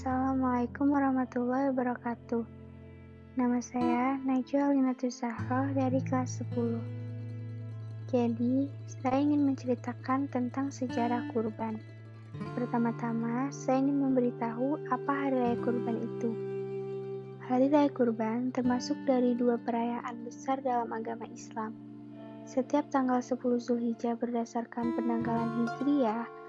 Assalamualaikum 0.00 0.96
warahmatullahi 0.96 1.76
wabarakatuh. 1.76 2.40
Nama 3.36 3.60
saya 3.60 4.16
Najwa 4.24 4.72
Alinatus 4.72 5.20
Zahra 5.20 5.68
dari 5.76 6.00
kelas 6.00 6.40
10. 6.56 8.08
Jadi, 8.08 8.64
saya 8.88 9.20
ingin 9.20 9.44
menceritakan 9.44 10.32
tentang 10.32 10.72
sejarah 10.72 11.28
kurban. 11.36 11.76
Pertama-tama, 12.56 13.52
saya 13.52 13.84
ingin 13.84 14.00
memberitahu 14.08 14.88
apa 14.88 15.12
Hari 15.12 15.36
Raya 15.36 15.60
Kurban 15.60 16.00
itu. 16.00 16.32
Hari 17.52 17.68
Raya 17.68 17.92
Kurban 17.92 18.56
termasuk 18.56 18.96
dari 19.04 19.36
dua 19.36 19.60
perayaan 19.60 20.24
besar 20.24 20.64
dalam 20.64 20.88
agama 20.96 21.28
Islam. 21.28 21.76
Setiap 22.48 22.88
tanggal 22.88 23.20
10 23.20 23.36
Zulhijjah 23.36 24.16
berdasarkan 24.16 24.96
penanggalan 24.96 25.68
Hijriyah, 25.68 26.39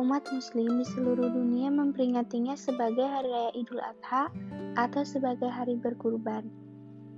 umat 0.00 0.24
muslim 0.32 0.80
di 0.80 0.86
seluruh 0.96 1.28
dunia 1.28 1.68
memperingatinya 1.68 2.56
sebagai 2.56 3.04
Hari 3.04 3.28
Raya 3.28 3.52
Idul 3.52 3.84
Adha 3.84 4.32
atau 4.80 5.04
sebagai 5.04 5.52
hari 5.52 5.76
berkurban. 5.76 6.48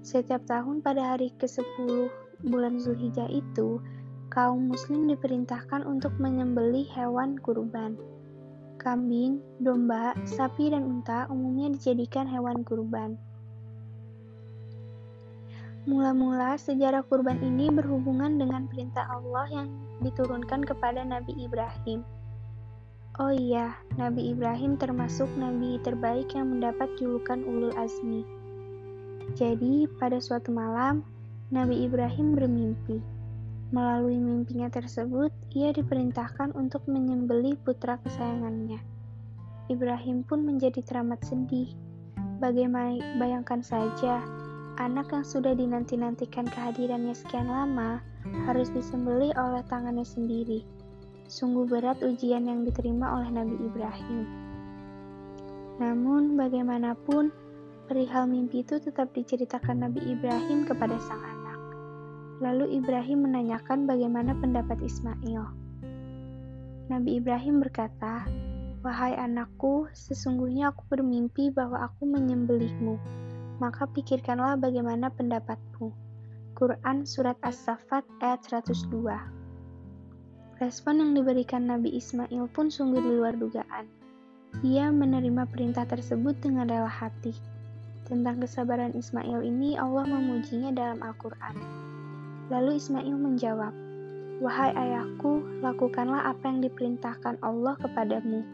Setiap 0.03 0.43
tahun 0.51 0.83
pada 0.83 1.15
hari 1.15 1.31
ke-10 1.39 2.11
bulan 2.43 2.83
Zulhijjah 2.83 3.31
itu, 3.31 3.79
kaum 4.35 4.67
muslim 4.67 5.07
diperintahkan 5.07 5.87
untuk 5.87 6.11
menyembelih 6.19 6.83
hewan 6.91 7.39
kurban. 7.39 7.95
Kambing, 8.83 9.39
domba, 9.63 10.19
sapi, 10.27 10.75
dan 10.75 10.83
unta 10.83 11.31
umumnya 11.31 11.71
dijadikan 11.71 12.27
hewan 12.27 12.67
kurban. 12.67 13.15
Mula-mula 15.87 16.59
sejarah 16.59 17.07
kurban 17.07 17.39
ini 17.47 17.71
berhubungan 17.71 18.43
dengan 18.43 18.67
perintah 18.67 19.07
Allah 19.07 19.47
yang 19.55 19.67
diturunkan 20.03 20.67
kepada 20.67 21.07
Nabi 21.07 21.39
Ibrahim. 21.39 22.03
Oh 23.21 23.29
iya, 23.29 23.77
Nabi 24.01 24.33
Ibrahim 24.33 24.81
termasuk 24.81 25.29
nabi 25.37 25.77
terbaik 25.85 26.33
yang 26.33 26.49
mendapat 26.57 26.89
julukan 26.97 27.45
Ulul 27.45 27.77
Azmi. 27.77 28.25
Jadi, 29.37 29.85
pada 30.01 30.17
suatu 30.17 30.49
malam, 30.49 31.05
Nabi 31.53 31.85
Ibrahim 31.85 32.33
bermimpi. 32.33 33.05
Melalui 33.69 34.17
mimpinya 34.17 34.73
tersebut, 34.73 35.29
ia 35.53 35.77
diperintahkan 35.77 36.57
untuk 36.57 36.89
menyembelih 36.89 37.61
putra 37.61 38.01
kesayangannya. 38.01 38.81
Ibrahim 39.69 40.25
pun 40.25 40.49
menjadi 40.49 40.81
teramat 40.81 41.21
sedih. 41.21 41.69
Bagaimana 42.41 42.97
bayangkan 43.21 43.61
saja, 43.61 44.25
anak 44.81 45.13
yang 45.13 45.25
sudah 45.29 45.53
dinanti-nantikan 45.53 46.49
kehadirannya 46.49 47.13
sekian 47.13 47.53
lama 47.53 48.01
harus 48.49 48.73
disembelih 48.73 49.37
oleh 49.37 49.61
tangannya 49.69 50.09
sendiri. 50.09 50.65
Sungguh 51.33 51.65
berat 51.65 52.05
ujian 52.05 52.45
yang 52.45 52.61
diterima 52.61 53.17
oleh 53.17 53.33
Nabi 53.33 53.57
Ibrahim. 53.57 54.29
Namun, 55.81 56.37
bagaimanapun, 56.37 57.33
perihal 57.89 58.29
mimpi 58.29 58.61
itu 58.61 58.77
tetap 58.77 59.17
diceritakan 59.17 59.81
Nabi 59.81 60.13
Ibrahim 60.13 60.69
kepada 60.69 60.93
sang 61.01 61.25
anak. 61.25 61.57
Lalu 62.45 62.77
Ibrahim 62.77 63.25
menanyakan 63.25 63.89
bagaimana 63.89 64.37
pendapat 64.37 64.77
Ismail. 64.85 65.49
Nabi 66.93 67.17
Ibrahim 67.17 67.65
berkata, 67.65 68.29
Wahai 68.85 69.17
anakku, 69.17 69.89
sesungguhnya 69.97 70.69
aku 70.69 70.85
bermimpi 70.93 71.49
bahwa 71.49 71.81
aku 71.81 72.13
menyembelihmu. 72.13 73.01
Maka 73.57 73.89
pikirkanlah 73.89 74.61
bagaimana 74.61 75.09
pendapatmu. 75.09 75.97
Quran 76.53 77.09
Surat 77.09 77.41
As-Safat 77.41 78.05
ayat 78.21 78.45
102 78.45 79.41
Respon 80.63 81.03
yang 81.03 81.19
diberikan 81.19 81.67
Nabi 81.67 81.91
Ismail 81.99 82.47
pun 82.55 82.71
sungguh 82.71 83.03
di 83.03 83.11
luar 83.19 83.35
dugaan. 83.35 83.83
Ia 84.63 84.95
menerima 84.95 85.51
perintah 85.51 85.83
tersebut 85.83 86.39
dengan 86.39 86.71
rela 86.71 86.87
hati. 86.87 87.35
Tentang 88.07 88.39
kesabaran 88.39 88.95
Ismail 88.95 89.43
ini, 89.43 89.75
Allah 89.75 90.07
memujinya 90.07 90.71
dalam 90.71 91.03
Al-Quran. 91.03 91.59
Lalu 92.47 92.79
Ismail 92.79 93.11
menjawab, 93.11 93.75
Wahai 94.39 94.71
ayahku, 94.79 95.43
lakukanlah 95.67 96.31
apa 96.31 96.47
yang 96.47 96.63
diperintahkan 96.63 97.43
Allah 97.43 97.75
kepadamu. 97.83 98.47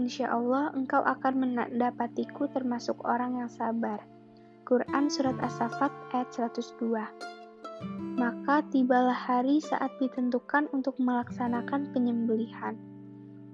Insya 0.00 0.32
Allah 0.32 0.72
engkau 0.72 1.04
akan 1.04 1.36
mendapatiku 1.36 2.48
termasuk 2.48 2.96
orang 3.04 3.44
yang 3.44 3.52
sabar. 3.52 4.00
Quran 4.64 5.12
Surat 5.12 5.36
As-Safat 5.44 5.92
ayat 6.16 6.32
102 6.32 7.41
maka 8.16 8.62
tibalah 8.70 9.16
hari 9.16 9.58
saat 9.58 9.90
ditentukan 9.98 10.68
untuk 10.76 10.94
melaksanakan 11.00 11.90
penyembelihan. 11.90 12.76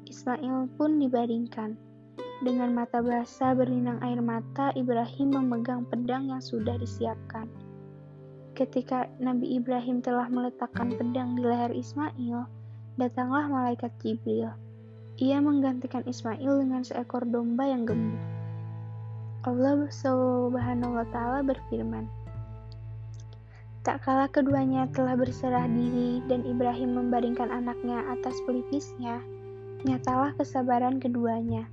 Ismail 0.09 0.69
pun 0.75 0.99
dibaringkan. 0.99 1.79
Dengan 2.39 2.71
mata 2.71 3.03
basah 3.03 3.55
berlinang 3.55 3.99
air 4.03 4.23
mata, 4.23 4.71
Ibrahim 4.79 5.35
memegang 5.35 5.87
pedang 5.91 6.31
yang 6.31 6.43
sudah 6.43 6.79
disiapkan. 6.79 7.51
Ketika 8.55 9.07
Nabi 9.23 9.59
Ibrahim 9.59 10.03
telah 10.03 10.27
meletakkan 10.27 10.95
pedang 10.95 11.39
di 11.39 11.47
leher 11.47 11.71
Ismail, 11.71 12.47
datanglah 12.99 13.47
malaikat 13.47 13.95
Jibril. 14.03 14.51
Ia 15.19 15.39
menggantikan 15.43 16.03
Ismail 16.07 16.63
dengan 16.67 16.83
seekor 16.83 17.27
domba 17.27 17.67
yang 17.67 17.87
gemuk. 17.87 18.19
Allah 19.47 19.87
Subhanahu 19.91 20.99
wa 20.99 21.07
taala 21.15 21.47
berfirman, 21.47 22.11
Tak 23.89 24.05
kala 24.05 24.29
keduanya 24.29 24.85
telah 24.93 25.17
berserah 25.17 25.65
diri 25.65 26.21
dan 26.29 26.45
Ibrahim 26.45 26.93
membaringkan 27.01 27.49
anaknya 27.49 28.05
atas 28.13 28.37
pelipisnya, 28.45 29.25
nyatalah 29.89 30.37
kesabaran 30.37 31.01
keduanya. 31.01 31.65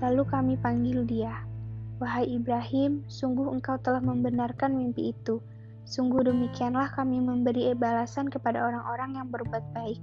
Lalu 0.00 0.24
kami 0.32 0.54
panggil 0.56 1.04
dia, 1.04 1.44
Wahai 2.00 2.40
Ibrahim, 2.40 3.04
sungguh 3.04 3.52
engkau 3.52 3.76
telah 3.84 4.00
membenarkan 4.00 4.80
mimpi 4.80 5.12
itu. 5.12 5.44
Sungguh 5.84 6.24
demikianlah 6.24 6.88
kami 6.88 7.20
memberi 7.20 7.68
balasan 7.76 8.32
kepada 8.32 8.72
orang-orang 8.72 9.20
yang 9.20 9.28
berbuat 9.28 9.76
baik. 9.76 10.00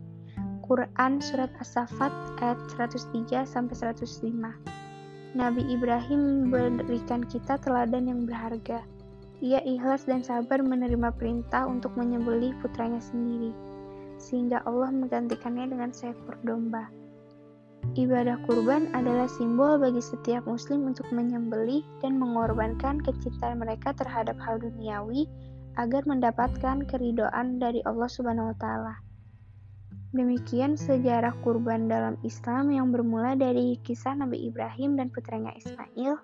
Quran 0.70 1.18
Surat 1.18 1.50
As-Safat 1.58 2.14
ayat 2.46 2.62
103-105 2.78 4.38
Nabi 5.34 5.62
Ibrahim 5.66 6.54
memberikan 6.54 7.26
kita 7.26 7.58
teladan 7.58 8.06
yang 8.06 8.30
berharga. 8.30 8.86
Ia 9.40 9.64
ikhlas 9.64 10.04
dan 10.04 10.20
sabar 10.20 10.60
menerima 10.60 11.16
perintah 11.16 11.64
untuk 11.64 11.96
menyembelih 11.96 12.52
putranya 12.60 13.00
sendiri, 13.00 13.56
sehingga 14.20 14.60
Allah 14.68 14.92
menggantikannya 14.92 15.72
dengan 15.72 15.96
seekor 15.96 16.36
domba. 16.44 16.92
Ibadah 17.96 18.44
kurban 18.44 18.92
adalah 18.92 19.32
simbol 19.32 19.80
bagi 19.80 20.04
setiap 20.04 20.44
muslim 20.44 20.92
untuk 20.92 21.08
menyembelih 21.16 21.88
dan 22.04 22.20
mengorbankan 22.20 23.00
kecintaan 23.00 23.64
mereka 23.64 23.96
terhadap 23.96 24.36
hal 24.44 24.60
duniawi 24.60 25.24
agar 25.80 26.04
mendapatkan 26.04 26.84
keridoan 26.92 27.64
dari 27.64 27.80
Allah 27.88 28.12
Subhanahu 28.12 28.52
wa 28.52 28.58
taala. 28.60 28.96
Demikian 30.12 30.76
sejarah 30.76 31.32
kurban 31.46 31.88
dalam 31.88 32.20
Islam 32.28 32.74
yang 32.76 32.92
bermula 32.92 33.40
dari 33.40 33.80
kisah 33.88 34.18
Nabi 34.18 34.52
Ibrahim 34.52 35.00
dan 35.00 35.08
putranya 35.14 35.56
Ismail. 35.56 36.20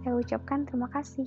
Saya 0.00 0.12
ucapkan 0.16 0.64
terima 0.64 0.88
kasih. 0.88 1.26